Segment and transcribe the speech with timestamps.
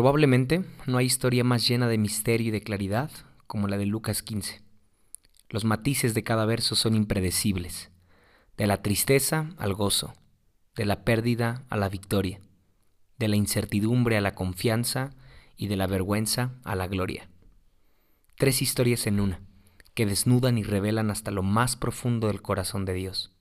[0.00, 3.10] Probablemente no hay historia más llena de misterio y de claridad
[3.46, 4.62] como la de Lucas 15.
[5.50, 7.90] Los matices de cada verso son impredecibles,
[8.56, 10.14] de la tristeza al gozo,
[10.74, 12.40] de la pérdida a la victoria,
[13.18, 15.10] de la incertidumbre a la confianza
[15.58, 17.28] y de la vergüenza a la gloria.
[18.38, 19.42] Tres historias en una,
[19.92, 23.34] que desnudan y revelan hasta lo más profundo del corazón de Dios.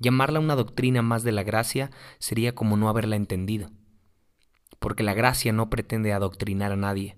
[0.00, 3.70] Llamarla una doctrina más de la gracia sería como no haberla entendido
[4.80, 7.14] porque la gracia no pretende adoctrinar a nadie.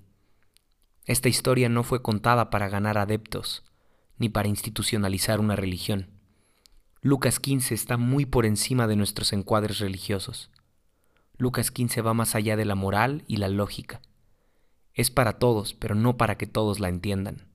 [1.06, 3.64] Esta historia no fue contada para ganar adeptos,
[4.18, 6.10] ni para institucionalizar una religión.
[7.00, 10.50] Lucas 15 está muy por encima de nuestros encuadres religiosos.
[11.38, 14.02] Lucas 15 va más allá de la moral y la lógica.
[14.94, 17.48] Es para todos, pero no para que todos la entiendan.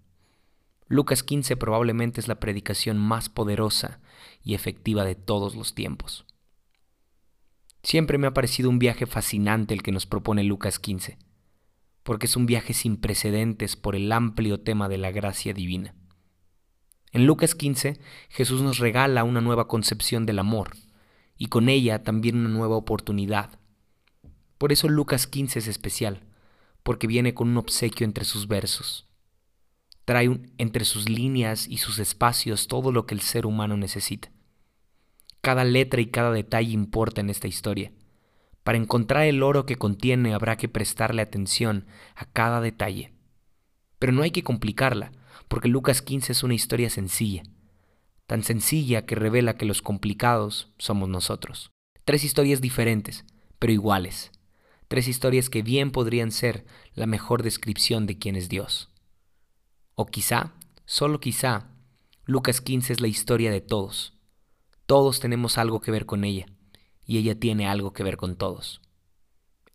[0.88, 4.00] Lucas 15 probablemente es la predicación más poderosa
[4.44, 6.26] y efectiva de todos los tiempos.
[7.84, 11.18] Siempre me ha parecido un viaje fascinante el que nos propone Lucas 15,
[12.04, 15.96] porque es un viaje sin precedentes por el amplio tema de la gracia divina.
[17.12, 20.76] En Lucas 15, Jesús nos regala una nueva concepción del amor
[21.38, 23.60] y con ella también una nueva oportunidad.
[24.58, 26.24] Por eso Lucas 15 es especial,
[26.84, 29.08] porque viene con un obsequio entre sus versos.
[30.06, 34.32] Trae entre sus líneas y sus espacios todo lo que el ser humano necesita.
[35.48, 37.94] Cada letra y cada detalle importa en esta historia.
[38.66, 41.86] Para encontrar el oro que contiene habrá que prestarle atención
[42.18, 43.14] a cada detalle.
[43.98, 45.14] Pero no hay que complicarla,
[45.48, 47.44] porque Lucas 15 es una historia sencilla,
[48.26, 51.72] tan sencilla que revela que los complicados somos nosotros.
[52.04, 53.24] Tres historias diferentes,
[53.58, 54.34] pero iguales.
[54.90, 58.90] Tres historias que bien podrían ser la mejor descripción de quién es Dios.
[59.96, 61.72] O quizá, solo quizá,
[62.26, 64.17] Lucas 15 es la historia de todos
[64.88, 66.48] todos tenemos algo que ver con ella,
[67.06, 68.82] y ella tiene algo que ver con todos.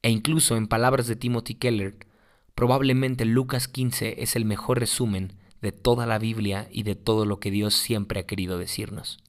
[0.02, 2.06] E incluso en palabras de Timothy Keller,
[2.54, 7.38] probablemente Lucas 15 es el mejor resumen de toda la Biblia y de todo lo
[7.38, 9.22] que Dios siempre ha querido decirnos.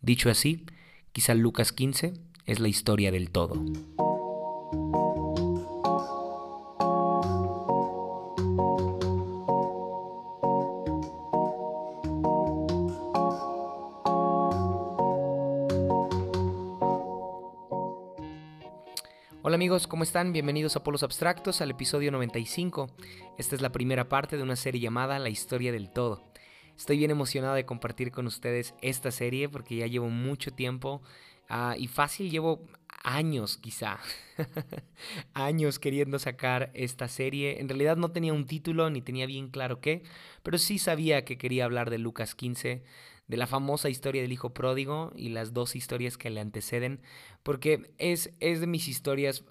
[0.00, 0.64] Dicho así,
[1.12, 2.14] quizá Lucas 15
[2.46, 3.62] es la historia del todo.
[19.68, 20.32] Amigos, ¿cómo están?
[20.32, 22.88] Bienvenidos a Polos Abstractos al episodio 95.
[23.36, 26.24] Esta es la primera parte de una serie llamada La historia del todo.
[26.74, 31.02] Estoy bien emocionado de compartir con ustedes esta serie porque ya llevo mucho tiempo
[31.50, 32.64] ah, y fácil llevo
[33.04, 33.98] años quizá,
[35.34, 37.60] años queriendo sacar esta serie.
[37.60, 40.02] En realidad no tenía un título ni tenía bien claro qué,
[40.42, 42.84] pero sí sabía que quería hablar de Lucas 15,
[43.28, 47.00] de la famosa historia del hijo pródigo y las dos historias que le anteceden,
[47.42, 49.44] porque es, es de mis historias,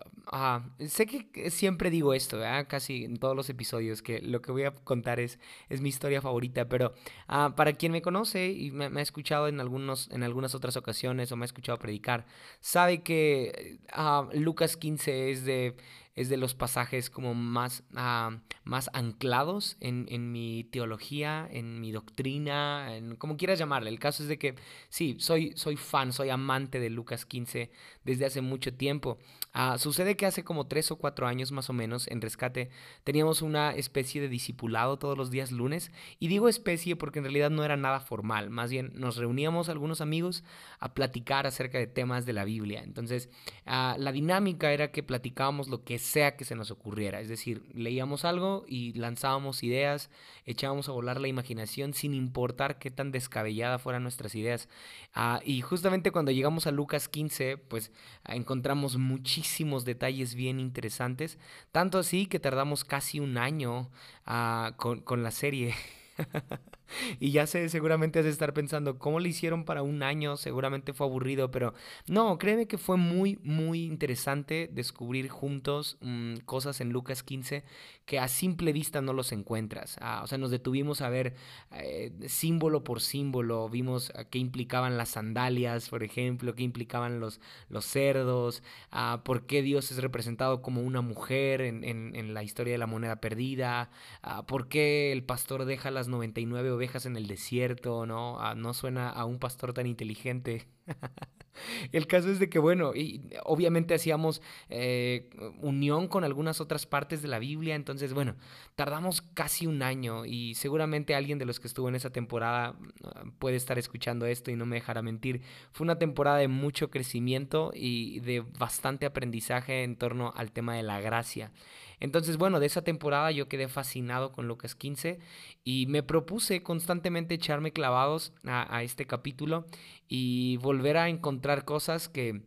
[0.80, 4.72] sé que siempre digo esto, casi en todos los episodios, que lo que voy a
[4.72, 5.40] contar es,
[5.70, 6.94] es mi historia favorita, pero
[7.28, 11.32] ah, para quien me conoce y me, ha escuchado en, algunos, en algunas otras ocasiones
[11.32, 12.26] o me ha escuchado predicar,
[12.60, 15.76] sabe que ah, Lucas 15 es de
[16.18, 21.92] es de los pasajes como más, ah, más anclados en, en, mi teología, en mi
[21.92, 23.92] doctrina, en como quieras llamarle.
[23.92, 24.56] El caso es de que
[24.90, 27.70] sí, soy, soy fan, soy amante de Lucas 15
[28.08, 29.18] desde hace mucho tiempo.
[29.52, 32.70] Ah, sucede que hace como tres o cuatro años más o menos en Rescate
[33.04, 35.92] teníamos una especie de discipulado todos los días lunes.
[36.20, 38.50] Y digo especie porque en realidad no era nada formal.
[38.50, 40.46] Más bien nos reuníamos algunos amigos
[40.80, 42.82] a platicar acerca de temas de la Biblia.
[42.82, 43.30] Entonces
[43.66, 47.20] ah, la dinámica era que platicábamos lo que sea que se nos ocurriera.
[47.20, 50.10] Es decir, leíamos algo y lanzábamos ideas,
[50.46, 54.70] echábamos a volar la imaginación sin importar qué tan descabellada fueran nuestras ideas.
[55.14, 57.92] Ah, y justamente cuando llegamos a Lucas 15, pues
[58.26, 61.38] encontramos muchísimo detalles bien interesantes,
[61.72, 63.90] tanto así que tardamos casi un año
[64.26, 65.76] ah, con, con la serie.
[67.20, 70.38] y ya sé, seguramente has de estar pensando, ¿cómo le hicieron para un año?
[70.38, 71.74] Seguramente fue aburrido, pero
[72.08, 77.64] no, créeme que fue muy, muy interesante descubrir juntos mm, cosas en Lucas 15
[78.08, 79.98] que a simple vista no los encuentras.
[80.00, 81.36] Ah, o sea, nos detuvimos a ver
[81.74, 87.86] eh, símbolo por símbolo, vimos qué implicaban las sandalias, por ejemplo, qué implicaban los, los
[87.86, 88.64] cerdos,
[88.94, 92.88] uh, por qué Dios es representado como una mujer en, en, la historia de la
[92.88, 93.90] moneda perdida,
[94.24, 98.40] uh, por qué el pastor deja las 99 ovejas en el desierto, ¿no?
[98.40, 100.66] Ah, no suena a un pastor tan inteligente.
[101.92, 105.30] El caso es de que, bueno, y obviamente hacíamos eh,
[105.62, 108.36] unión con algunas otras partes de la Biblia, entonces, bueno,
[108.76, 113.24] tardamos casi un año y seguramente alguien de los que estuvo en esa temporada ah,
[113.40, 115.42] puede estar escuchando esto y no me dejará mentir.
[115.72, 120.84] Fue una temporada de mucho crecimiento y de bastante aprendizaje en torno al tema de
[120.84, 121.52] la gracia.
[122.00, 125.20] Entonces, bueno, de esa temporada yo quedé fascinado con Lucas 15
[125.64, 129.66] y me propuse constantemente echarme clavados a, a este capítulo
[130.08, 132.44] y volver a encontrar cosas que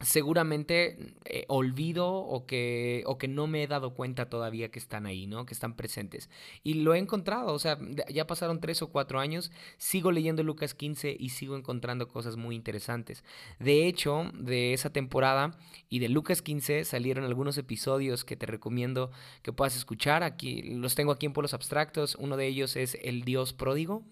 [0.00, 5.06] seguramente eh, olvido o que, o que no me he dado cuenta todavía que están
[5.06, 5.44] ahí, ¿no?
[5.44, 6.30] Que están presentes.
[6.62, 7.78] Y lo he encontrado, o sea,
[8.08, 12.54] ya pasaron tres o cuatro años, sigo leyendo Lucas 15 y sigo encontrando cosas muy
[12.54, 13.24] interesantes.
[13.58, 15.58] De hecho, de esa temporada
[15.88, 19.10] y de Lucas 15 salieron algunos episodios que te recomiendo
[19.42, 20.22] que puedas escuchar.
[20.22, 22.14] Aquí los tengo aquí en Polos Abstractos.
[22.20, 24.04] Uno de ellos es El Dios Pródigo,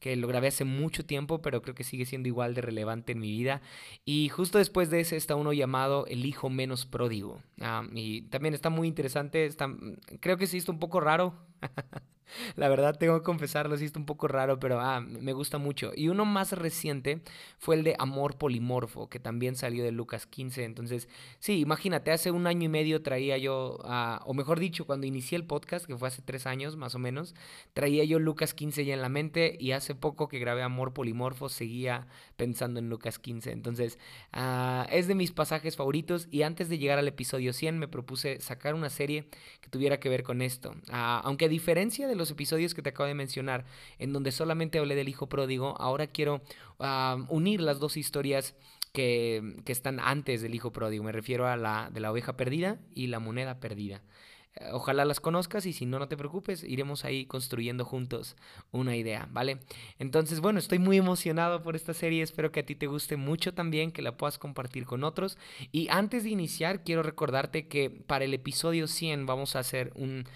[0.00, 3.20] que lo grabé hace mucho tiempo, pero creo que sigue siendo igual de relevante en
[3.20, 3.60] mi vida.
[4.04, 7.40] Y justo después de está uno llamado El Hijo Menos Pródigo.
[7.60, 9.68] Ah, y también está muy interesante, está,
[10.20, 11.34] creo que sí está un poco raro.
[12.56, 15.92] La verdad tengo que confesarlo, sí está un poco raro, pero ah, me gusta mucho.
[15.94, 17.22] Y uno más reciente
[17.58, 20.64] fue el de Amor Polimorfo, que también salió de Lucas 15.
[20.64, 21.08] Entonces,
[21.38, 25.36] sí, imagínate, hace un año y medio traía yo, ah, o mejor dicho, cuando inicié
[25.36, 27.34] el podcast, que fue hace tres años más o menos,
[27.72, 31.48] traía yo Lucas 15 ya en la mente y hace poco que grabé Amor Polimorfo
[31.48, 32.06] seguía
[32.36, 33.52] pensando en Lucas 15.
[33.52, 33.98] Entonces,
[34.32, 38.40] ah, es de mis pasajes favoritos y antes de llegar al episodio 100 me propuse
[38.40, 39.28] sacar una serie
[39.60, 40.74] que tuviera que ver con esto.
[40.90, 43.64] aunque a diferencia de los episodios que te acabo de mencionar,
[43.98, 46.42] en donde solamente hablé del hijo pródigo, ahora quiero
[47.28, 48.54] unir las dos historias
[48.92, 51.04] que, que, están antes del hijo pródigo.
[51.04, 54.02] Me refiero a la de la oveja perdida y la moneda perdida.
[54.60, 58.36] Eh, ojalá las conozcas y si no, no te preocupes, iremos ahí construyendo juntos
[58.70, 59.58] una idea, ¿vale?
[59.98, 63.54] Entonces, bueno, estoy muy emocionado por esta serie, espero que a ti te guste mucho
[63.54, 65.38] también, que la puedas compartir con otros.
[65.72, 70.26] Y antes de iniciar, quiero recordarte que para el episodio 100 vamos a hacer un,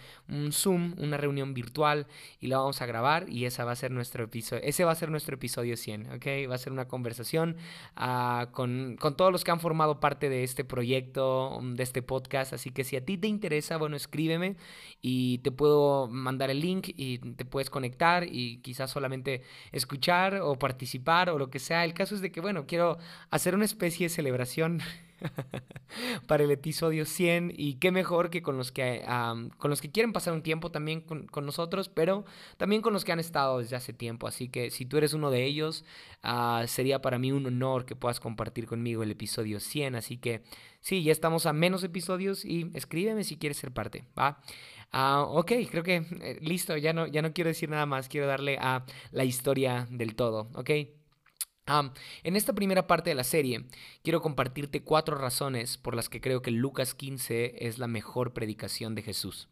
[0.50, 2.06] Zoom, una reunión virtual
[2.40, 4.94] y la vamos a grabar y esa va a ser nuestro episodio, ese va a
[4.94, 6.26] ser nuestro episodio 100, ¿ok?
[6.50, 7.56] Va a ser una conversación
[7.98, 12.54] uh, con, con todos los que han formado parte de este proyecto, de este podcast,
[12.54, 14.56] así que si a ti te interesa, bueno, es escríbeme
[15.00, 19.42] y te puedo mandar el link y te puedes conectar y quizás solamente
[19.72, 21.84] escuchar o participar o lo que sea.
[21.84, 22.98] El caso es de que, bueno, quiero
[23.30, 24.80] hacer una especie de celebración
[26.26, 29.04] para el episodio 100 y qué mejor que con los que,
[29.58, 32.24] con los que quieren pasar un tiempo también con, nosotros, pero
[32.56, 34.26] también con los que han estado desde hace tiempo.
[34.26, 35.84] Así que si tú eres uno de ellos,
[36.22, 39.96] ah, sería para mí un honor que puedas compartir conmigo el episodio 100.
[39.96, 40.42] Así que
[40.80, 44.40] sí, ya estamos a menos episodios y escríbeme si quieres ser parte, ¿va?
[44.92, 48.26] Ah, ok, creo que eh, listo, ya no, ya no quiero decir nada más, quiero
[48.26, 50.70] darle a la historia del todo, ¿ok?
[51.66, 53.66] En esta primera parte de la serie,
[54.02, 58.94] quiero compartirte cuatro razones por las que creo que Lucas 15 es la mejor predicación
[58.94, 59.48] de Jesús.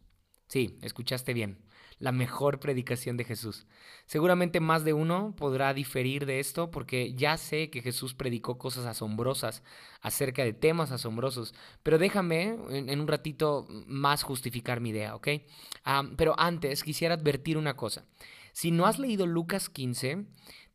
[0.47, 1.59] Sí, escuchaste bien,
[1.99, 3.65] la mejor predicación de Jesús.
[4.05, 8.85] Seguramente más de uno podrá diferir de esto porque ya sé que Jesús predicó cosas
[8.85, 9.63] asombrosas
[10.01, 11.53] acerca de temas asombrosos,
[11.83, 15.29] pero déjame en, un ratito más justificar mi idea, ¿ok?
[16.17, 18.05] pero antes quisiera advertir una cosa.
[18.53, 20.25] Si no has leído Lucas 15,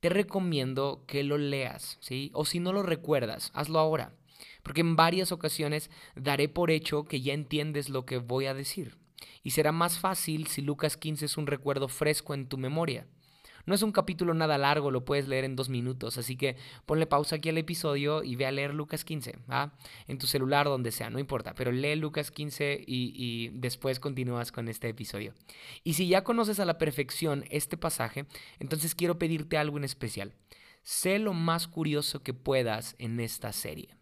[0.06, 2.30] te recomiendo que lo leas, ¿sí?
[2.32, 4.12] O si no lo recuerdas, hazlo ahora,
[4.62, 8.98] porque en varias ocasiones daré por hecho que ya entiendes lo que voy a decir.
[9.42, 13.08] Y será más fácil si Lucas 15 es un recuerdo fresco en tu memoria.
[13.66, 17.06] No es un capítulo nada largo, lo puedes leer en dos minutos, así que ponle
[17.06, 19.74] pausa aquí al episodio y ve a leer Lucas 15, ¿va?
[20.06, 24.52] En tu celular, donde sea, no importa, pero lee Lucas 15 y, y después continúas
[24.52, 25.34] con este episodio.
[25.82, 28.26] Y si ya conoces a la perfección este pasaje,
[28.60, 30.32] entonces quiero pedirte algo en especial.
[30.82, 33.96] Sé lo más curioso que puedas en esta serie.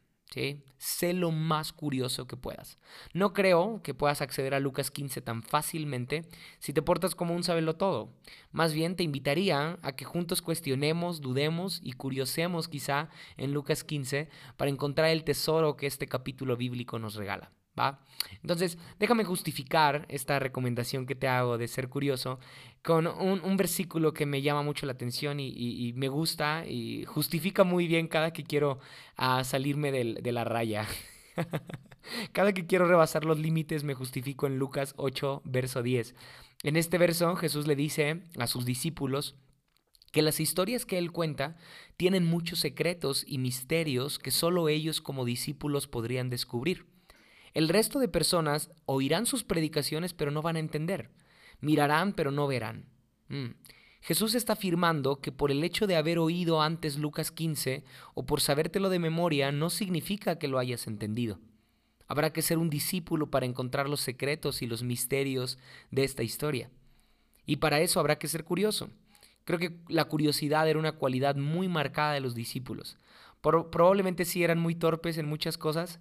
[0.78, 2.78] Sé lo más curioso que puedas.
[3.12, 6.26] No creo que puedas acceder a Lucas 15 tan fácilmente
[6.58, 8.12] si te portas como un sabelo todo.
[8.52, 14.28] Más bien te invitaría a que juntos cuestionemos, dudemos y curiosemos quizá en Lucas 15
[14.56, 17.52] para encontrar el tesoro que este capítulo bíblico nos regala.
[17.78, 18.00] ¿Va?
[18.42, 22.38] Entonces, déjame justificar esta recomendación que te hago de ser curioso
[22.82, 27.88] con un, versículo que me llama mucho la atención y, me gusta y justifica muy
[27.88, 28.78] bien cada que quiero
[29.16, 30.86] ah, salirme de la raya.
[32.32, 36.14] cada que quiero rebasar los límites me justifico en Lucas 8, verso 10.
[36.62, 39.36] En este verso Jesús le dice a sus discípulos,
[40.14, 41.56] que las historias que él cuenta
[41.96, 46.86] tienen muchos secretos y misterios que solo ellos como discípulos podrían descubrir.
[47.54, 51.10] El resto de personas oirán sus predicaciones pero no van a entender.
[51.60, 52.84] Mirarán pero no verán.
[53.28, 53.52] Mm.
[54.00, 58.42] Jesús está afirmando que por el hecho de haber oído antes Lucas 15 o por
[58.42, 61.38] sabértelo de memoria no significa que lo hayas entendido.
[62.06, 65.58] Habrá que ser un discípulo para encontrar los secretos y los misterios
[65.90, 66.68] de esta historia.
[67.46, 68.90] Y para eso habrá que ser curioso.
[69.44, 72.98] Creo que la curiosidad era una cualidad muy marcada de los discípulos.
[73.44, 76.00] Probablemente sí eran muy torpes en muchas cosas,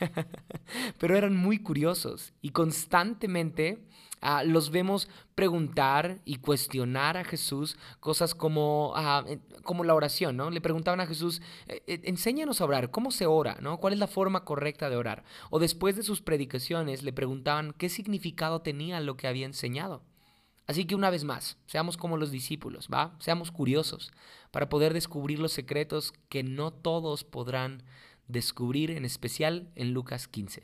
[0.98, 3.86] pero eran muy curiosos y constantemente
[4.20, 9.24] ah, los vemos preguntar y cuestionar a Jesús cosas como, ah,
[9.62, 10.50] como la oración, ¿no?
[10.50, 13.58] Le preguntaban a Jesús, eh, eh, enséñanos a orar, ¿cómo se ora?
[13.60, 13.78] ¿no?
[13.78, 15.24] ¿Cuál es la forma correcta de orar?
[15.50, 20.02] O después de sus predicaciones le preguntaban qué significado tenía lo que había enseñado.
[20.72, 23.14] Así que una vez más, seamos como los discípulos, ¿va?
[23.18, 24.10] Seamos curiosos
[24.50, 27.82] para poder descubrir los secretos que no todos podrán
[28.26, 30.62] descubrir, en especial en Lucas 15.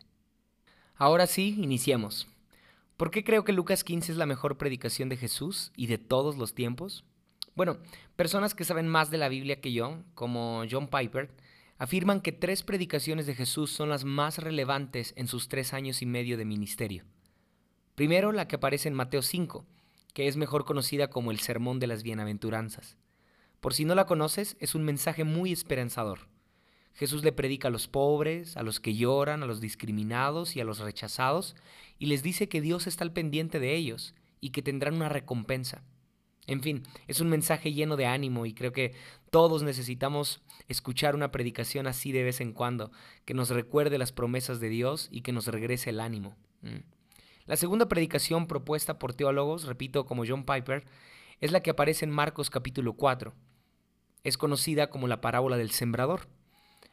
[0.97, 2.27] Ahora sí, iniciemos.
[2.97, 6.39] ¿Por qué creo que Lucas 15 es la mejor predicación de Jesús y de todos
[6.39, 7.05] los tiempos?
[7.55, 7.77] Bueno,
[8.17, 11.29] personas que saben más de la Biblia que yo, como John Piper,
[11.77, 16.07] afirman que tres predicaciones de Jesús son las más relevantes en sus tres años y
[16.07, 17.05] medio de ministerio.
[17.95, 19.67] Primero, la que aparece en Mateo 5,
[20.19, 22.97] que es mejor conocida como el Sermón de las Bienaventuranzas.
[23.61, 26.27] Por si no la conoces, es un mensaje muy esperanzador.
[26.93, 30.65] Jesús le predica a los pobres, a los que lloran, a los discriminados y a
[30.65, 31.55] los rechazados,
[32.01, 35.85] y les dice que Dios está al pendiente de ellos y que tendrán una recompensa.
[36.49, 38.95] En fin, es un mensaje lleno de ánimo y creo que
[39.31, 42.91] todos necesitamos escuchar una predicación así de vez en cuando,
[43.25, 46.35] que nos recuerde las promesas de Dios y que nos regrese el ánimo.
[46.63, 46.98] Mm.
[47.49, 50.85] La segunda predicación propuesta por teólogos, repito, como John Piper,
[51.41, 53.33] es la que aparece en Marcos capítulo 4.
[54.23, 56.29] Es conocida como la parábola del sembrador.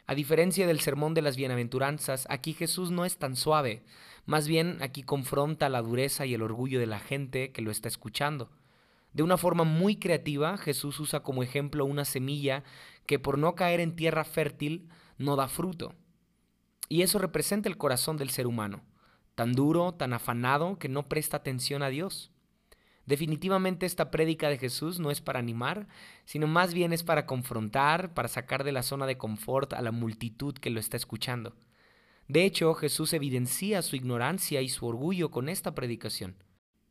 [0.07, 3.83] A diferencia del sermón de las bienaventuranzas, aquí Jesús no es tan suave,
[4.25, 7.89] más bien aquí confronta la dureza y el orgullo de la gente que lo está
[7.89, 8.49] escuchando.
[9.11, 12.63] De una forma muy creativa, Jesús usa como ejemplo una semilla
[13.05, 15.95] que por no caer en tierra fértil no da fruto.
[16.87, 18.85] Y eso representa el corazón del ser humano
[19.35, 22.31] tan duro, tan afanado, que no presta atención a Dios.
[23.05, 25.87] Definitivamente esta prédica de Jesús no es para animar,
[26.25, 29.91] sino más bien es para confrontar, para sacar de la zona de confort a la
[29.91, 31.53] multitud que lo está escuchando.
[32.27, 36.35] De hecho, Jesús evidencia su ignorancia y su orgullo con esta predicación.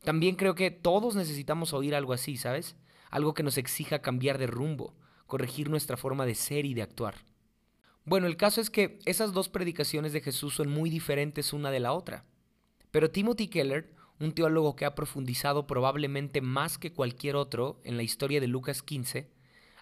[0.03, 2.77] También creo que todos necesitamos oír algo así, ¿sabes?
[3.09, 4.93] Algo que nos exija cambiar de rumbo,
[5.25, 7.15] corregir nuestra forma de ser y de actuar.
[8.05, 11.79] Bueno, el caso es que esas dos predicaciones de Jesús son muy diferentes una de
[11.79, 12.23] la otra.
[12.95, 18.03] Pero Timothy Keller, un teólogo que ha profundizado probablemente más que cualquier otro en la
[18.03, 19.29] historia de Lucas 15,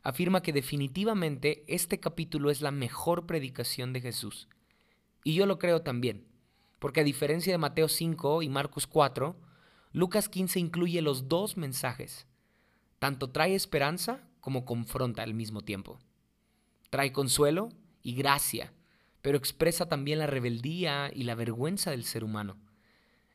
[0.01, 4.49] afirma que definitivamente este capítulo es la mejor predicación de Jesús.
[5.23, 6.25] Y yo lo creo también,
[6.79, 9.39] porque a diferencia de Mateo 5 y Marcos 4,
[9.91, 12.25] Lucas 15 incluye los dos mensajes.
[12.97, 15.99] Tanto trae esperanza como confronta al mismo tiempo.
[16.89, 17.69] Trae consuelo
[18.01, 18.73] y gracia,
[19.21, 22.57] pero expresa también la rebeldía y la vergüenza del ser humano.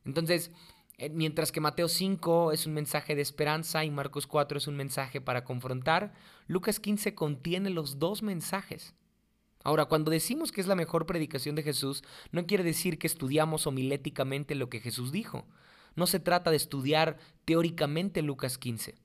[0.09, 0.49] Entonces,
[0.97, 4.75] eh, mientras que Mateo 5 es un mensaje de esperanza y Marcos 4 es un
[4.75, 6.13] mensaje para confrontar,
[6.47, 8.95] Lucas 15 contiene los dos mensajes.
[9.63, 13.67] Ahora, cuando decimos que es la mejor predicación de Jesús, no quiere decir que estudiamos
[13.67, 15.45] homiléticamente lo que Jesús dijo.
[15.95, 18.95] No se trata de estudiar teóricamente Lucas 15.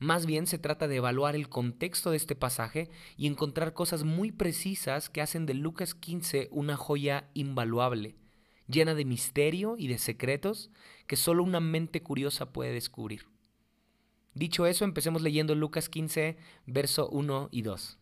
[0.00, 4.32] Más bien se trata de evaluar el contexto de este pasaje y encontrar cosas muy
[4.32, 8.16] precisas que hacen de Lucas 15 una joya invaluable
[8.68, 10.70] llena de misterio y de secretos
[11.06, 13.26] que solo una mente curiosa puede descubrir.
[14.34, 17.98] Dicho eso, empecemos leyendo Lucas 15, verso 1 y 2.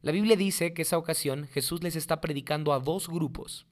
[0.00, 3.66] La Biblia dice que esa ocasión Jesús les está predicando a dos grupos,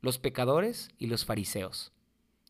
[0.00, 1.92] los pecadores y los fariseos.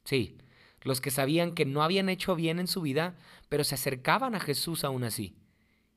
[0.04, 0.38] Sí,
[0.82, 3.16] los que sabían que no habían hecho bien en su vida,
[3.50, 5.36] pero se acercaban a Jesús aún así.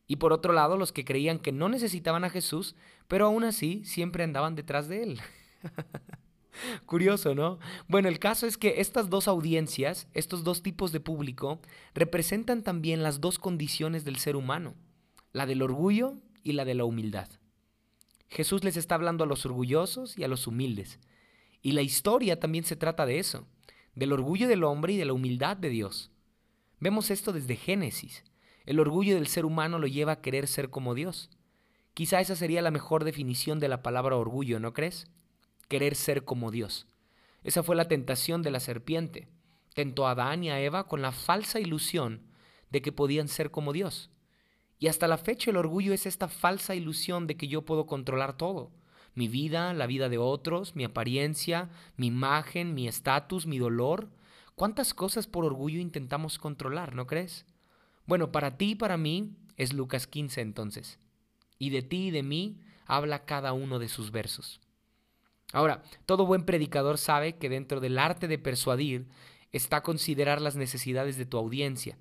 [0.08, 2.76] Y por otro lado, los que creían que no necesitaban a Jesús,
[3.08, 5.22] pero aún así siempre andaban detrás de él.
[6.86, 7.60] Curioso, ¿no?
[7.88, 11.60] Bueno, el caso es que estas dos audiencias, estos dos tipos de público,
[11.94, 14.76] representan también las dos condiciones del ser humano,
[15.32, 17.30] la del orgullo y la de la humildad.
[18.30, 21.00] Jesús les está hablando a los orgullosos y a los humildes.
[21.62, 23.46] Y la historia también se trata de eso,
[23.94, 26.12] del orgullo del hombre y de la humildad de Dios.
[26.80, 28.24] Vemos esto desde Génesis.
[28.66, 31.30] El orgullo del ser humano lo lleva a querer ser como Dios.
[31.94, 35.08] Quizá esa sería la mejor definición de la palabra orgullo, ¿no crees?
[35.72, 36.86] Querer ser como Dios.
[37.44, 39.30] Esa fue la tentación de la serpiente.
[39.74, 42.24] Tentó a Adán y a Eva con la falsa ilusión
[42.72, 44.10] de que podían ser como Dios.
[44.80, 48.36] Y hasta la fecha el orgullo es esta falsa ilusión de que yo puedo controlar
[48.36, 48.74] todo.
[49.16, 54.10] Mi vida, la vida de otros, mi apariencia, mi imagen, mi estatus, mi dolor.
[54.56, 57.46] ¿Cuántas cosas por orgullo intentamos controlar, no crees?
[58.06, 61.00] Bueno, para ti y para mí es Lucas 15 entonces.
[61.58, 64.60] Y de ti y de mí habla cada uno de sus versos.
[65.54, 69.08] Ahora, todo buen predicador sabe que dentro del arte de persuadir
[69.52, 71.98] está considerar las necesidades de tu audiencia,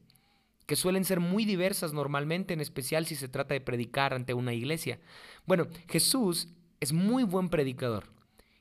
[0.66, 4.54] que suelen ser muy diversas normalmente, en especial si se trata de predicar ante una
[4.54, 5.00] iglesia.
[5.46, 8.04] Bueno, Jesús es muy buen predicador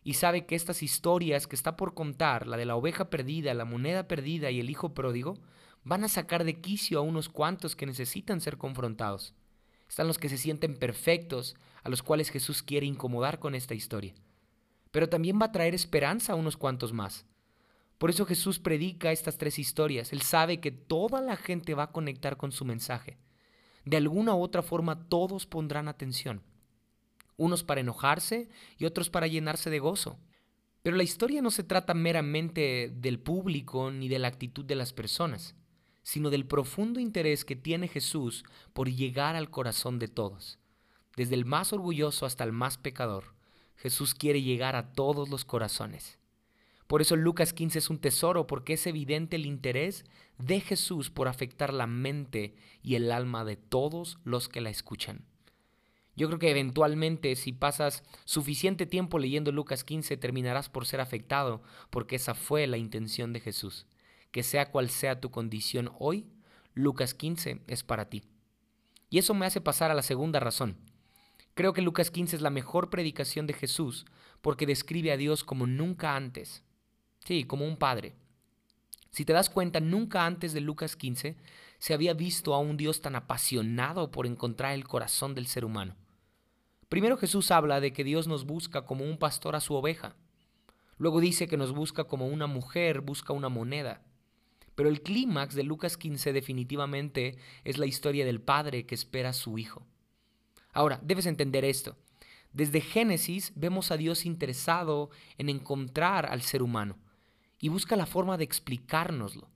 [0.03, 3.65] y sabe que estas historias que está por contar, la de la oveja perdida, la
[3.65, 5.37] moneda perdida y el hijo pródigo,
[5.83, 9.33] van a sacar de quicio a unos cuantos que necesitan ser confrontados.
[9.87, 14.13] Están los que se sienten perfectos, a los cuales Jesús quiere incomodar con esta historia.
[14.91, 17.25] Pero también va a traer esperanza a unos cuantos más.
[17.97, 20.13] Por eso Jesús predica estas tres historias.
[20.13, 23.17] Él sabe que toda la gente va a conectar con su mensaje.
[23.85, 26.41] De alguna u otra forma todos pondrán atención.
[27.37, 30.19] Unos para enojarse y otros para llenarse de gozo.
[30.81, 34.93] Pero la historia no se trata meramente del público ni de la actitud de las
[34.93, 35.55] personas
[36.09, 38.43] sino del profundo interés que tiene Jesús
[38.73, 40.57] por llegar al corazón de todos.
[41.15, 43.35] Desde el más orgulloso hasta el más pecador,
[43.79, 46.19] Jesús quiere llegar a todos los corazones.
[46.87, 50.05] Por eso Lucas 15 es un tesoro, porque es evidente el interés
[50.37, 55.25] de Jesús por afectar la mente y el alma de todos los que la escuchan.
[56.15, 61.61] Yo creo que eventualmente si pasas suficiente tiempo leyendo Lucas 15 terminarás por ser afectado,
[61.89, 63.85] porque esa fue la intención de Jesús
[64.31, 66.27] que sea cual sea tu condición hoy,
[66.73, 68.23] Lucas 15 es para ti.
[69.09, 70.77] Y eso me hace pasar a la segunda razón.
[71.59, 74.05] Creo que Lucas 15 es la mejor predicación de Jesús
[74.39, 76.63] porque describe a Dios como nunca antes.
[77.25, 78.15] Sí, como un padre.
[79.11, 81.35] Si te das cuenta, nunca antes de Lucas 15
[81.77, 85.97] se había visto a un Dios tan apasionado por encontrar el corazón del ser humano.
[86.87, 90.15] Primero Jesús habla de que Dios nos busca como un pastor a su oveja.
[90.97, 94.01] Luego dice que nos busca como una mujer busca una moneda.
[94.75, 99.33] Pero el clímax de Lucas 15 definitivamente es la historia del padre que espera a
[99.33, 99.85] su hijo.
[100.73, 101.97] Ahora, debes entender esto.
[102.53, 106.97] Desde Génesis vemos a Dios interesado en encontrar al ser humano
[107.59, 109.49] y busca la forma de explicárnoslo,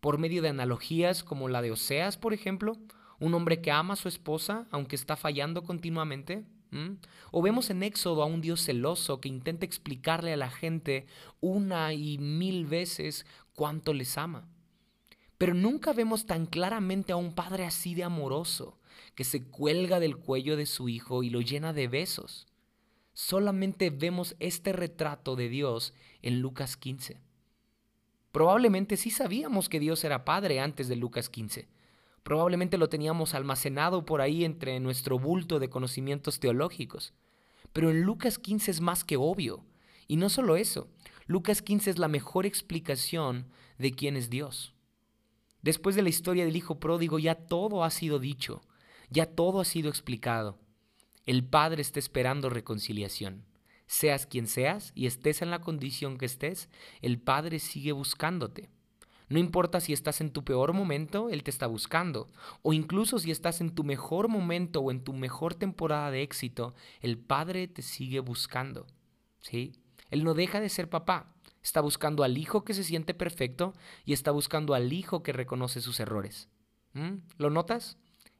[0.00, 2.76] por medio de analogías como la de Oseas, por ejemplo,
[3.18, 6.44] un hombre que ama a su esposa aunque está fallando continuamente.
[7.30, 11.06] O vemos en Éxodo a un Dios celoso que intenta explicarle a la gente
[11.40, 14.46] una y mil veces cuánto les ama.
[15.38, 18.77] Pero nunca vemos tan claramente a un padre así de amoroso,
[19.18, 22.46] que se cuelga del cuello de su hijo y lo llena de besos.
[23.14, 27.20] Solamente vemos este retrato de Dios en Lucas 15.
[28.30, 31.66] Probablemente sí sabíamos que Dios era padre antes de Lucas 15.
[32.22, 37.12] Probablemente lo teníamos almacenado por ahí entre nuestro bulto de conocimientos teológicos.
[37.72, 39.64] Pero en Lucas 15 es más que obvio.
[40.06, 40.86] Y no solo eso,
[41.26, 44.76] Lucas 15 es la mejor explicación de quién es Dios.
[45.60, 48.62] Después de la historia del hijo pródigo ya todo ha sido dicho,
[49.10, 50.58] ya todo ha sido explicado.
[51.26, 53.44] El Padre está esperando reconciliación.
[53.86, 56.68] Seas quien seas y estés en la condición que estés,
[57.00, 58.70] el Padre sigue buscándote.
[59.28, 62.30] No importa si estás en tu peor momento, Él te está buscando.
[62.62, 66.74] O incluso si estás en tu mejor momento o en tu mejor temporada de éxito,
[67.00, 68.86] el Padre te sigue buscando.
[69.40, 69.72] ¿Sí?
[70.10, 71.34] Él no deja de ser papá.
[71.62, 75.80] Está buscando al hijo que se siente perfecto y está buscando al hijo que reconoce
[75.80, 76.48] sus errores.
[76.94, 77.16] ¿Mm?
[77.36, 77.98] ¿Lo notas?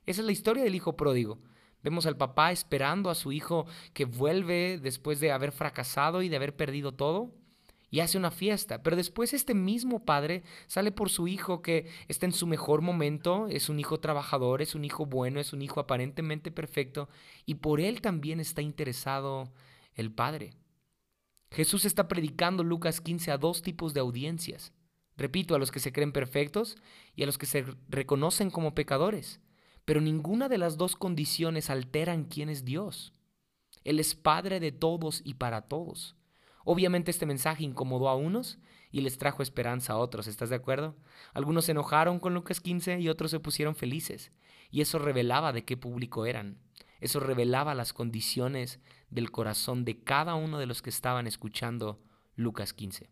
[0.08, 1.38] Esa es la historia del hijo pródigo.
[1.82, 6.36] Vemos al papá esperando a su hijo que vuelve después de haber fracasado y de
[6.36, 7.34] haber perdido todo
[7.90, 8.82] y hace una fiesta.
[8.82, 13.48] Pero después este mismo padre sale por su hijo que está en su mejor momento,
[13.50, 17.10] es un hijo trabajador, es un hijo bueno, es un hijo aparentemente perfecto
[17.44, 19.52] y por él también está interesado
[19.94, 20.54] el padre.
[21.50, 24.72] Jesús está predicando Lucas 15 a dos tipos de audiencias.
[25.18, 26.78] Repito, a los que se creen perfectos
[27.14, 29.42] y a los que se reconocen como pecadores.
[29.88, 33.14] Pero ninguna de las dos condiciones alteran quién es Dios.
[33.84, 36.14] Él es Padre de todos y para todos.
[36.66, 38.58] Obviamente este mensaje incomodó a unos
[38.90, 40.94] y les trajo esperanza a otros, ¿estás de acuerdo?
[41.32, 44.30] Algunos se enojaron con Lucas 15 y otros se pusieron felices.
[44.70, 46.58] Y eso revelaba de qué público eran.
[47.00, 51.98] Eso revelaba las condiciones del corazón de cada uno de los que estaban escuchando
[52.36, 53.08] Lucas 15.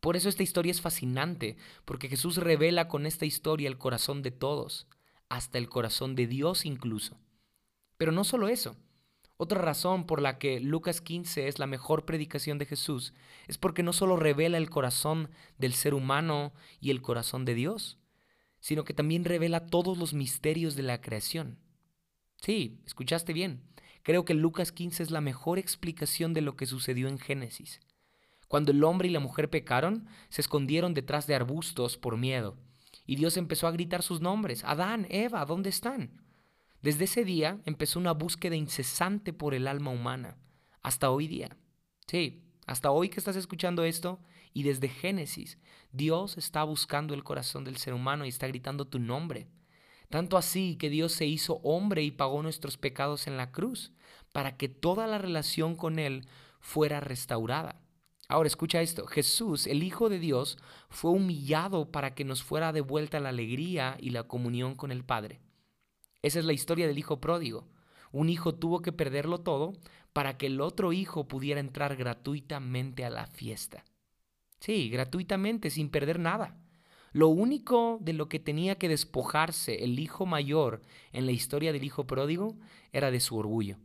[0.00, 4.32] Por eso esta historia es fascinante, porque Jesús revela con esta historia el corazón de
[4.32, 4.88] todos,
[5.28, 7.18] hasta el corazón de Dios incluso.
[7.96, 8.76] Pero no solo eso.
[9.36, 13.14] Otra razón por la que Lucas 15 es la mejor predicación de Jesús
[13.46, 17.98] es porque no solo revela el corazón del ser humano y el corazón de Dios,
[18.58, 21.58] sino que también revela todos los misterios de la creación.
[22.40, 23.62] Sí, escuchaste bien.
[24.02, 27.80] Creo que Lucas 15 es la mejor explicación de lo que sucedió en Génesis.
[28.48, 32.56] Cuando el hombre y la mujer pecaron, se escondieron detrás de arbustos por miedo,
[33.08, 34.62] y Dios empezó a gritar sus nombres.
[34.64, 36.22] Adán, Eva, ¿dónde están?
[36.82, 40.36] Desde ese día empezó una búsqueda incesante por el alma humana,
[40.82, 41.56] hasta hoy día.
[42.06, 44.20] Sí, hasta hoy que estás escuchando esto,
[44.52, 45.58] y desde Génesis,
[45.90, 49.48] Dios está buscando el corazón del ser humano y está gritando tu nombre.
[50.10, 53.90] Tanto así que Dios se hizo hombre y pagó nuestros pecados en la cruz,
[54.32, 56.28] para que toda la relación con Él
[56.60, 57.80] fuera restaurada.
[58.28, 60.58] Ahora escucha esto, Jesús, el Hijo de Dios,
[60.90, 65.40] fue humillado para que nos fuera devuelta la alegría y la comunión con el Padre.
[66.20, 67.66] Esa es la historia del Hijo pródigo.
[68.12, 69.72] Un hijo tuvo que perderlo todo
[70.12, 73.84] para que el otro hijo pudiera entrar gratuitamente a la fiesta.
[74.60, 76.56] Sí, gratuitamente, sin perder nada.
[77.12, 81.84] Lo único de lo que tenía que despojarse el hijo mayor en la historia del
[81.84, 82.56] hijo pródigo
[82.92, 83.78] era de su orgullo.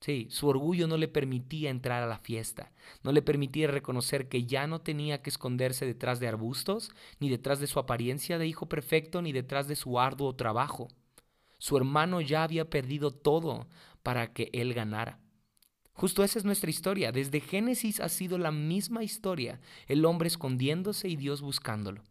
[0.00, 4.46] Sí, su orgullo no le permitía entrar a la fiesta, no le permitía reconocer que
[4.46, 8.66] ya no tenía que esconderse detrás de arbustos, ni detrás de su apariencia de hijo
[8.66, 10.88] perfecto, ni detrás de su arduo trabajo.
[11.58, 13.68] Su hermano ya había perdido todo
[14.02, 15.20] para que él ganara.
[15.92, 17.12] Justo esa es nuestra historia.
[17.12, 22.04] Desde Génesis ha sido la misma historia, el hombre escondiéndose y Dios buscándolo.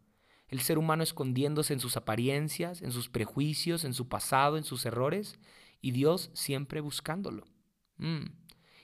[0.46, 4.86] El ser humano escondiéndose en sus apariencias, en sus prejuicios, en su pasado, en sus
[4.86, 5.40] errores,
[5.80, 7.49] y Dios siempre buscándolo.
[8.00, 8.40] Mm.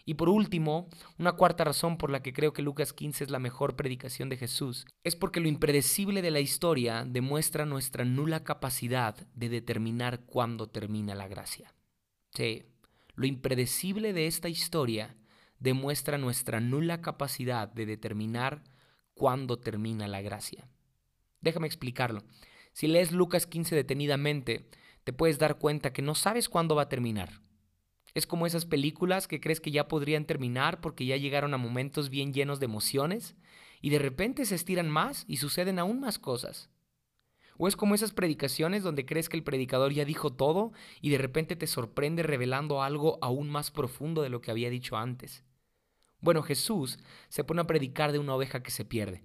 [0.08, 3.40] Y por último, una cuarta razón por la que creo que Lucas 15 es la
[3.40, 9.16] mejor predicación de Jesús es porque lo impredecible de la historia demuestra nuestra nula capacidad
[9.34, 11.74] de determinar cuándo termina la gracia.
[12.30, 12.66] Sí,
[13.16, 15.16] lo impredecible de esta historia
[15.58, 18.62] demuestra nuestra nula capacidad de determinar
[19.14, 20.68] cuándo termina la gracia.
[21.40, 22.22] Déjame explicarlo.
[22.72, 24.68] Si lees Lucas 15 detenidamente,
[25.02, 27.40] te puedes dar cuenta que no sabes cuándo va a terminar.
[28.16, 32.08] Es como esas películas que crees que ya podrían terminar porque ya llegaron a momentos
[32.08, 33.36] bien llenos de emociones
[33.82, 36.70] y de repente se estiran más y suceden aún más cosas.
[37.58, 41.18] O es como esas predicaciones donde crees que el predicador ya dijo todo y de
[41.18, 45.44] repente te sorprende revelando algo aún más profundo de lo que había dicho antes.
[46.18, 46.98] Bueno, Jesús
[47.28, 49.24] se pone a predicar de una oveja que se pierde.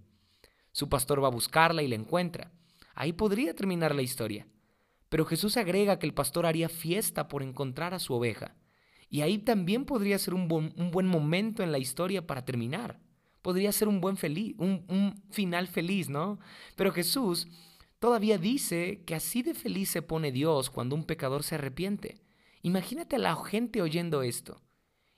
[0.74, 2.52] Su pastor va a buscarla y la encuentra.
[2.94, 4.48] Ahí podría terminar la historia.
[5.08, 8.54] Pero Jesús agrega que el pastor haría fiesta por encontrar a su oveja.
[9.12, 12.98] Y ahí también podría ser un, buen momento en la historia para terminar.
[13.42, 16.40] Podría ser un buen feliz, un, final feliz, ¿no?
[16.78, 17.50] Pero Jesús
[18.00, 22.22] todavía dice que así de feliz se pone Dios cuando un pecador se arrepiente.
[22.62, 24.62] Imagínate a la gente oyendo esto.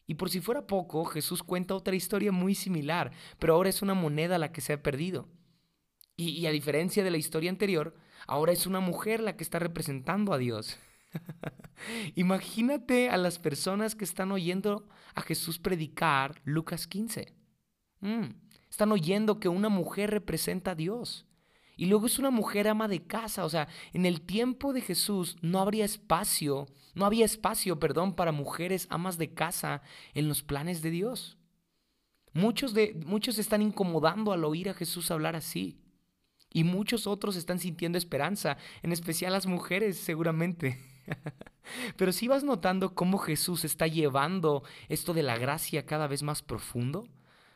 [0.07, 3.93] Y por si fuera poco, Jesús cuenta otra historia muy similar, pero ahora es una
[3.93, 5.29] moneda la que se ha perdido.
[6.17, 10.33] Y, a diferencia de la historia anterior, ahora es una mujer la que está representando
[10.33, 10.79] a Dios.
[12.15, 17.33] Imagínate a las personas que están oyendo a Jesús predicar Lucas 15.
[18.01, 18.25] Mm,
[18.69, 21.25] están oyendo que una mujer representa a Dios.
[21.75, 23.45] Y luego es una mujer ama de casa.
[23.45, 28.31] O sea, en el tiempo de Jesús no habría espacio, no había espacio, perdón, para
[28.31, 29.81] mujeres amas de casa
[30.13, 31.37] en los planes de Dios.
[32.33, 35.79] Muchos, de, muchos están incomodando al oír a Jesús hablar así.
[36.51, 40.79] Y muchos otros están sintiendo esperanza, en especial las mujeres seguramente.
[41.97, 46.41] Pero si vas notando cómo Jesús está llevando esto de la gracia cada vez más
[46.41, 47.07] profundo.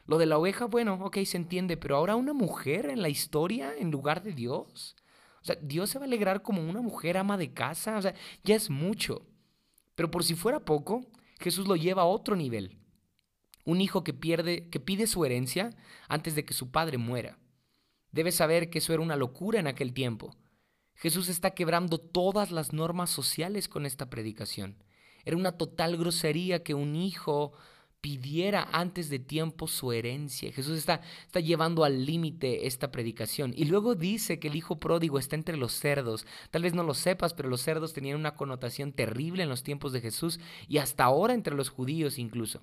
[0.06, 3.74] Lo de la oveja, bueno, ok, se entiende, pero ahora una mujer en la historia
[3.78, 4.96] en lugar de Dios.
[5.42, 7.98] O sea, Dios se va a alegrar como una mujer ama de casa.
[7.98, 9.26] O sea, ya es mucho.
[9.96, 11.06] Pero por si fuera poco,
[11.40, 12.78] Jesús lo lleva a otro nivel.
[13.66, 15.76] Un hijo que pierde, que pide su herencia
[16.08, 17.38] antes de que su padre muera.
[18.12, 20.36] Debe saber que eso era una locura en aquel tiempo.
[20.98, 24.76] Jesús está quebrando todas las normas sociales con esta predicación.
[25.26, 27.54] Era una total grosería que un hijo
[28.02, 30.52] pidiera antes de tiempo su herencia.
[30.52, 33.54] Jesús está, está llevando al límite esta predicación.
[33.56, 36.26] Y luego dice que el hijo pródigo está entre los cerdos.
[36.50, 39.94] Tal vez no lo sepas, pero los cerdos tenían una connotación terrible en los tiempos
[39.94, 42.62] de Jesús y hasta ahora entre los judíos incluso.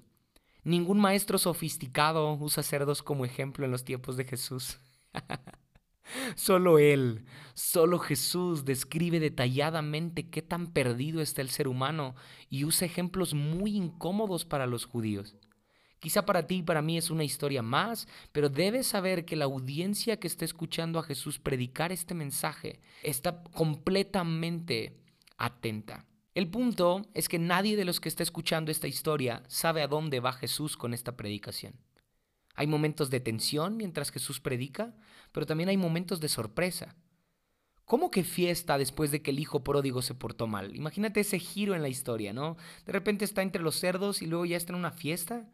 [0.64, 4.78] Ningún maestro sofisticado usa cerdos como ejemplo en los tiempos de Jesús.
[6.36, 12.14] Solo Él, solo Jesús describe detalladamente qué tan perdido está el ser humano
[12.50, 15.36] y usa ejemplos muy incómodos para los judíos.
[16.04, 19.46] Quizá para ti y para mí es una historia más, pero debes saber que la
[19.46, 24.98] audiencia que está escuchando a Jesús predicar este mensaje está completamente
[25.38, 26.04] atenta.
[26.34, 30.20] El punto es que nadie de los que está escuchando esta historia sabe a dónde
[30.20, 31.74] va Jesús con esta predicación.
[32.54, 34.94] Hay momentos de tensión mientras Jesús predica,
[35.32, 36.94] pero también hay momentos de sorpresa.
[37.84, 40.74] ¿Cómo que fiesta después de que el hijo pródigo se portó mal?
[40.74, 42.56] Imagínate ese giro en la historia, ¿no?
[42.86, 45.46] De repente está entre los cerdos y luego ya está en una fiesta.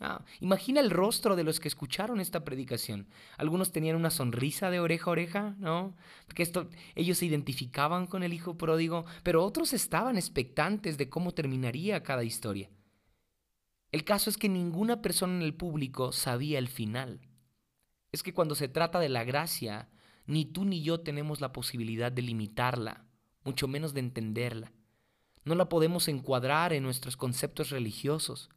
[0.00, 3.08] Ah, imagina el rostro de los que escucharon esta predicación.
[3.36, 5.96] Algunos tenían una sonrisa de oreja a oreja, ¿no?
[6.26, 11.32] Porque esto, ellos se identificaban con el hijo pródigo, pero otros estaban expectantes de cómo
[11.32, 12.70] terminaría cada historia.
[13.92, 17.20] El caso es que ninguna persona en el público sabía el final.
[18.12, 19.88] Es que cuando se trata de la gracia,
[20.26, 23.04] ni tú ni yo tenemos la posibilidad de limitarla,
[23.42, 24.72] mucho menos de entenderla.
[25.44, 28.50] No la podemos encuadrar en nuestros conceptos religiosos.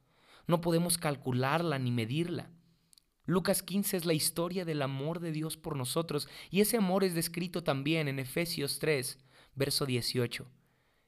[0.45, 2.51] No podemos calcularla ni medirla.
[3.25, 7.15] Lucas 15 es la historia del amor de Dios por nosotros y ese amor es
[7.15, 9.17] descrito también en Efesios 3,
[9.55, 10.45] verso 18.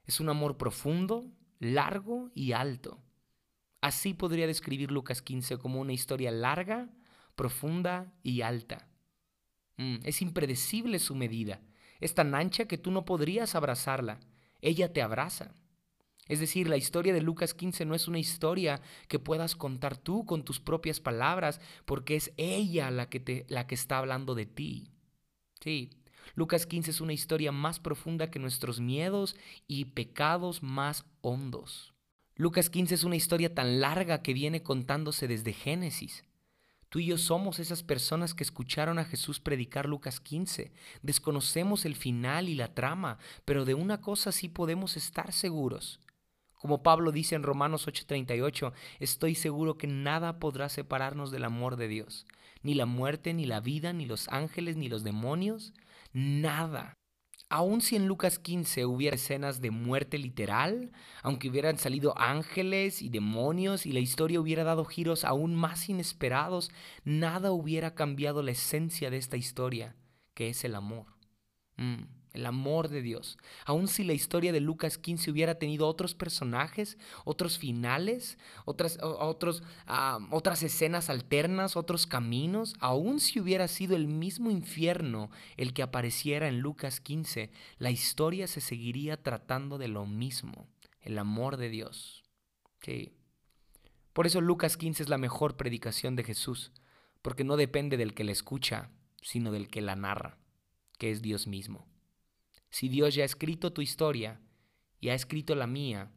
[0.05, 3.01] Es un amor profundo, largo y alto.
[3.85, 6.89] Así podría describir Lucas 15 como una historia larga,
[7.35, 8.89] profunda y alta.
[9.77, 11.61] Mm, es impredecible su medida.
[11.99, 14.19] Es tan ancha que tú no podrías abrazarla.
[14.59, 15.53] Ella te abraza.
[16.27, 20.25] Es decir, la historia de Lucas 15 no es una historia que puedas contar tú
[20.25, 24.47] con tus propias palabras, porque es ella la que, te, la que está hablando de
[24.47, 24.89] ti.
[25.61, 25.91] Sí,
[26.33, 29.35] Lucas 15 es una historia más profunda que nuestros miedos
[29.67, 31.94] y pecados más hondos.
[32.37, 36.25] Lucas 15 es una historia tan larga que viene contándose desde Génesis.
[36.89, 40.73] Tú y yo somos esas personas que escucharon a Jesús predicar Lucas 15.
[41.01, 46.01] Desconocemos el final y la trama, pero de una cosa sí podemos estar seguros.
[46.55, 51.87] Como Pablo dice en Romanos 8:38, estoy seguro que nada podrá separarnos del amor de
[51.87, 52.25] Dios,
[52.63, 55.73] ni la muerte, ni la vida, ni los ángeles, ni los demonios,
[56.11, 56.97] nada.
[57.55, 60.91] Aun si en Lucas 15 hubiera escenas de muerte literal,
[61.23, 66.69] aunque hubieran salido ángeles y demonios y la historia hubiera dado giros aún más inesperados,
[67.05, 69.95] nada hubiera cambiado la esencia de esta historia,
[70.33, 71.05] que es el amor.
[71.77, 73.37] Mm el amor de Dios.
[73.65, 79.63] Aun si la historia de Lucas 15 hubiera tenido otros personajes, otros finales, otras, otros,
[80.29, 86.47] otras escenas alternas, otros caminos, aun si hubiera sido el mismo infierno el que apareciera
[86.47, 90.67] en Lucas 15, la historia se seguiría tratando de lo mismo,
[91.01, 92.23] el amor de Dios.
[92.81, 93.13] Sí.
[94.13, 96.71] Por eso Lucas 15 es la mejor predicación de Jesús,
[97.21, 100.37] porque no depende del que la escucha, sino del que la narra,
[100.97, 101.87] que es Dios mismo.
[102.75, 104.41] Si Dios ya ha escrito tu historia
[104.99, 106.11] y ha escrito la mía,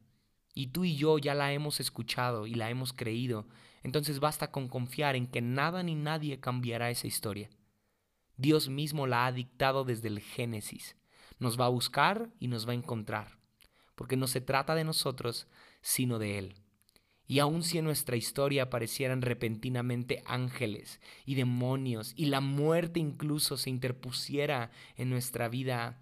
[0.55, 3.47] y tú y yo ya la hemos escuchado y la hemos creído,
[3.85, 7.49] entonces basta con confiar en que nada ni nadie cambiará esa historia.
[8.37, 10.97] Dios mismo la ha dictado desde el Génesis.
[11.38, 13.38] Nos va a buscar y nos va a encontrar,
[13.94, 15.47] porque no se trata de nosotros,
[15.81, 16.55] sino de Él.
[17.29, 23.57] Y aun si en nuestra historia aparecieran repentinamente ángeles y demonios y la muerte incluso
[23.57, 26.01] se interpusiera en nuestra vida,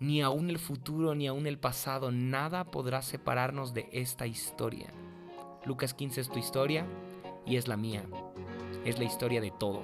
[0.00, 4.88] ni aún el futuro, ni aún el pasado, nada podrá separarnos de esta historia.
[5.64, 6.86] Lucas 15 es tu historia
[7.44, 8.04] y es la mía.
[8.84, 9.82] Es la historia de todo.